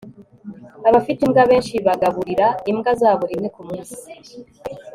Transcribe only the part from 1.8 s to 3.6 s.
bagaburira imbwa zabo rimwe